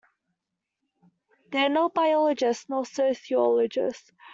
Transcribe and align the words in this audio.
They 1.51 1.59
are 1.59 1.69
not 1.69 1.93
biologists 1.93 2.67
nor 2.67 2.87
sociologists. 2.87 4.11